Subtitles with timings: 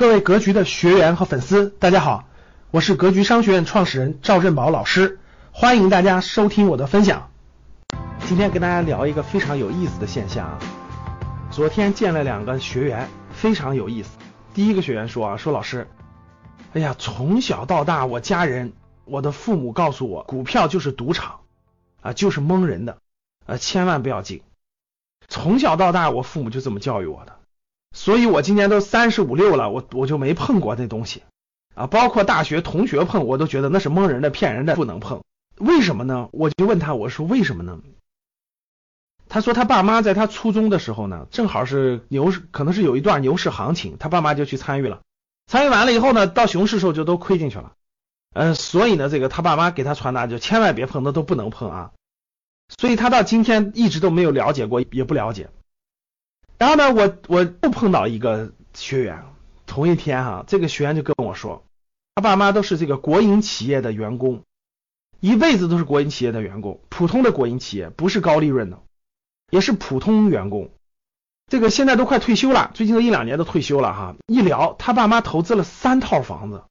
[0.00, 2.24] 各位格局的学员和粉丝，大家好，
[2.70, 5.20] 我是格局商学院创始人赵振宝老师，
[5.52, 7.30] 欢迎大家收听我的分享。
[8.20, 10.58] 今天跟大家聊一个非常有意思的现象啊。
[11.50, 14.16] 昨天见了两个学员，非常有意思。
[14.54, 15.86] 第一个学员说啊，说老师，
[16.72, 18.72] 哎呀，从小到大，我家人、
[19.04, 21.40] 我的父母告诉我，股票就是赌场
[22.00, 22.96] 啊，就是蒙人的，
[23.44, 24.40] 啊，千万不要进。
[25.28, 27.39] 从小到大，我父母就这么教育我的。
[27.94, 31.22] 所以，我今年都三十五六了，我我就没碰过那东西
[31.74, 35.22] 啊，包括大学同学碰，我都觉得那是蒙人的、骗人的，不能碰。
[35.56, 36.28] 为什么呢？
[36.32, 37.78] 我就问他，我说为什么呢？
[39.28, 45.00] 他说他爸妈在他初中的时候呢，正好是牛市，可能是有一段牛市行情，他爸妈就去参与了。
[45.46, 47.72] 参与完了以后呢，到熊市时候就都亏进去了。
[48.32, 51.90] 嗯，所以呢，这个他爸妈给他传达就千万别碰，那都不能碰啊。
[52.78, 55.50] 所以他到今天一直都没有了解过，也不了解。
[56.60, 59.24] 然后呢，我我又碰到一个学员，
[59.64, 61.64] 同一天哈，这个学员就跟我说，
[62.14, 64.42] 他爸妈都是这个国营企业的员工，
[65.20, 68.78] 一辈子都是国营企业的员工，普通的国营企业，不是高利润的，
[69.48, 70.68] 也是普通员工，
[71.46, 74.14] 这个现在都快退休了，最近都一两年都退休了哈。
[74.26, 76.64] 一聊，他爸妈投资了三套房子，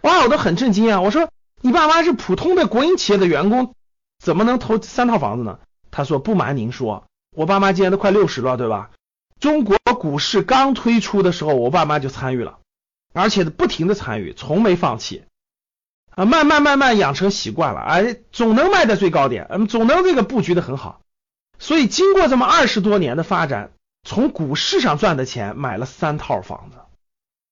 [0.00, 1.00] 哇，我都很震惊啊！
[1.00, 3.72] 我说你爸妈是普通的国营企业的员工，
[4.18, 5.60] 怎么能投三套房子呢？
[5.92, 7.04] 他说不瞒您说，
[7.36, 8.90] 我爸妈今年都快六十了，对吧？
[9.40, 12.58] 中国股市刚推出的时候，我爸妈就参与了，
[13.12, 15.24] 而且不停的参与，从没放弃
[16.10, 21.00] 啊，慢慢慢慢养成习惯了，哎，总能卖在最高点，嗯，总能这个布局的很好。
[21.60, 23.70] 所以经过这么二十多年的发展，
[24.02, 26.78] 从股市上赚的钱买了三套房子，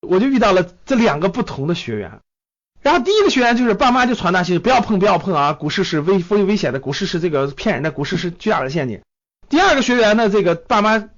[0.01, 2.21] 我就遇到了这两个不同的学员。
[2.83, 9.03] 然后第一个学员就是爸妈就传达信息，不要碰，不要碰啊，股市是危危危险的，股市是这个骗人的，股市是巨大的陷阱。
[9.49, 11.11] 第二个学员呢，这个爸妈。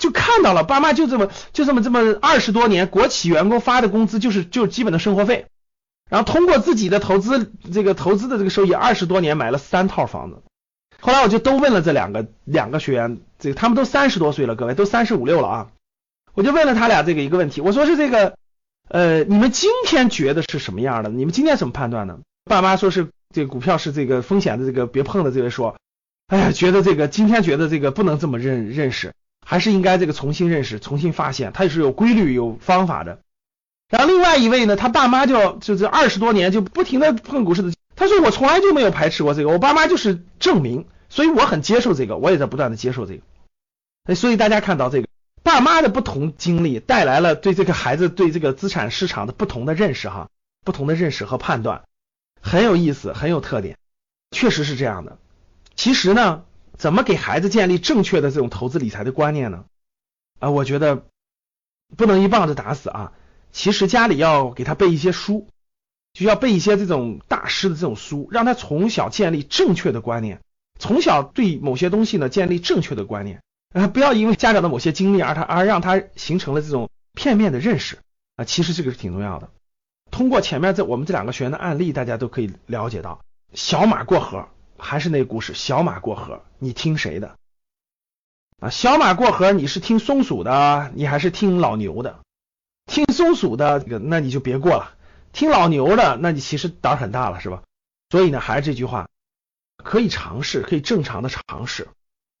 [0.00, 5.46] 就看到了，爸妈就这么就这么这么二十多年，国企员工发的工资就是就是基本的生活费，
[6.10, 10.42] 然后通过自己的投资这个投资的这个收益，二十多年买了三套房子。
[11.00, 15.68] 后来我就都问了这两个两个学员，这个他们都三十多岁了，各位都三十五六了啊，
[16.34, 18.34] 我就问了他俩这个一个问题，我说是这个
[18.88, 21.10] 呃，你们今天觉得是什么样的？
[21.10, 22.18] 你们今天怎么判断呢？
[22.44, 25.30] 爸妈说是这个股票是这个风险的，这个别碰的。
[25.30, 25.76] 这位说，
[26.26, 29.12] 哎呀，觉得这个今天觉得这个不能这么认认识。
[29.50, 33.18] 还是应该这个重新认识、重新发现，它也是有规律、有方法的。
[33.88, 44.14] 然后另外一位呢，他爸妈就就这二十多年就不停的碰股市的，他说我从来就没有排斥过这个，我爸妈就是证明，所以我很接受这个，我也在不断的接受这个。
[44.14, 45.08] 所以大家看到这个
[45.42, 50.28] 爸妈的不同经历带来了对这个孩子对这个资产市场的不同的认识哈，
[50.64, 51.82] 不同的认识和判断，
[52.40, 53.76] 很有意思，很有特点，
[54.30, 55.18] 确实是这样的。
[55.74, 56.44] 其实呢。
[56.80, 59.66] 怎么给孩子建立正确的这种投资理财的观念呢？
[60.38, 61.04] 啊，我觉得
[61.94, 63.12] 不能一棒子打死啊。
[63.52, 65.46] 其实家里要给他背一些书，
[66.14, 70.40] 就要背一些这种大师的这种书，让他从小建立正确的观念，
[70.78, 73.42] 从小对某些东西呢建立正确的观念
[73.74, 77.98] 啊，不要因为家长的某些经历而他而让他形成了这种片面的认识
[78.36, 78.46] 啊。
[78.46, 79.50] 其实这个是挺重要的。
[80.10, 83.20] 通过前面这我们这两个学员的案例，大家都可以了解到，
[83.52, 84.48] 小马过河。
[84.80, 87.36] 还是那故事，小马过河，你听谁的
[88.58, 88.70] 啊？
[88.70, 92.20] 小马过河，你是听松鼠的，你还是听老牛的？
[92.86, 94.96] 听松鼠的，那你就别过了；
[95.32, 97.62] 听老牛的，那你其实胆很大了，是吧？
[98.08, 99.08] 所以呢，还是这句话，
[99.76, 101.88] 可以尝试，可以正常的尝试，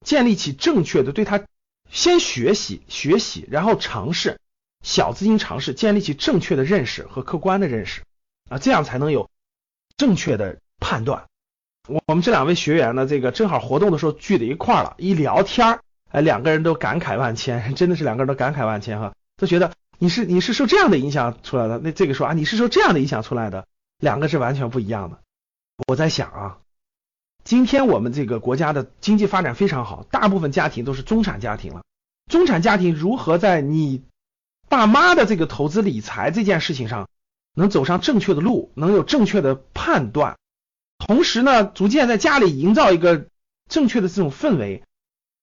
[0.04, 1.44] 建立起正确的对他
[1.88, 4.40] 先学习学习，然后尝试
[4.82, 8.02] 小资金尝试，建立起正确的认识和客观的认识
[8.48, 9.30] 啊，这样才能有
[9.96, 11.29] 正确的判断。
[12.06, 15.80] 我们这两位学员呢，这个正好活动的时候聚在一块儿了，一聊天儿
[16.10, 23.66] 哎，两个人都感慨万千， 真的是两个人都感慨万千哈，都觉得你是你是受这样的影响出来的，那这个说啊，你是受这样的影响出来的，
[23.98, 25.18] 两个是完全不一样的。
[25.86, 26.58] 我在想啊，
[27.44, 31.82] 今天我们这个国家的经济发展非常好，大部分家庭都是中产家庭了，
[32.30, 34.02] 中产家庭如何在你
[34.68, 37.08] 爸妈的这个投资理财这件事情上
[37.54, 40.36] 能走上正确的路，能有正确的判断？
[41.00, 43.26] 同时呢，逐渐在家里营造一个
[43.68, 44.84] 正确的这种氛围，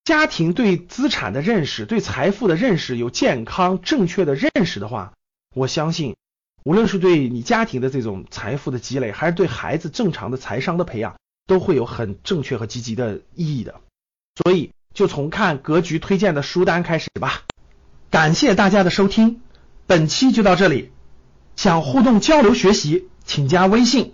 [0.06, 5.14] 家庭对资产的认识、对财富的认识有健康正确的认识的话，
[5.54, 6.16] 我相信，
[6.64, 11.18] 无论是对你家庭的这种财富的积累，还是对孩子正常的财商的培养，
[11.48, 13.82] 都会有很正确和积极的意义的。
[14.36, 17.42] 所以，就从看格局推荐的书单开始吧。
[18.12, 19.42] 感谢大家的收听，
[19.88, 20.92] 本期就到这里。
[21.56, 24.14] 想互动交流学习，请加微信。